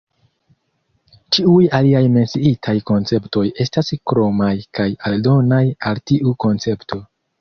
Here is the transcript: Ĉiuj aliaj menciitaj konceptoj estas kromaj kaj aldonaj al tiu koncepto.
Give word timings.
Ĉiuj 1.37 1.67
aliaj 1.79 2.01
menciitaj 2.15 2.75
konceptoj 2.91 3.45
estas 3.67 3.93
kromaj 4.13 4.51
kaj 4.79 4.89
aldonaj 5.11 5.63
al 5.91 6.03
tiu 6.13 6.35
koncepto. 6.47 7.01